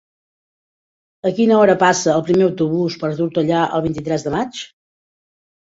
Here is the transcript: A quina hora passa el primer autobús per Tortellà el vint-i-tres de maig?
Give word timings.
A 1.31 1.31
quina 1.39 1.59
hora 1.65 1.75
passa 1.83 2.15
el 2.15 2.25
primer 2.31 2.47
autobús 2.49 2.97
per 3.05 3.13
Tortellà 3.21 3.63
el 3.79 3.87
vint-i-tres 3.87 4.29
de 4.29 4.37
maig? 4.41 4.67